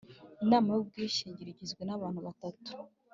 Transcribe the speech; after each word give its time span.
Inama 0.43 0.69
y 0.75 0.79
ubwishingire 0.81 1.49
igizwe 1.51 1.81
n 1.85 1.91
abantu 1.97 2.19
batatu 2.27 2.71